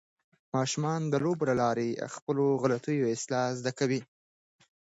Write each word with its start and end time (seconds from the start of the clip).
ماشومان 0.55 1.01
د 1.07 1.13
لوبو 1.23 1.43
له 1.49 1.55
لارې 1.61 1.87
د 1.93 1.99
خپلو 2.15 2.45
غلطیو 2.61 3.11
اصلاح 3.15 3.47
زده 3.59 3.71
کوي. 3.79 4.01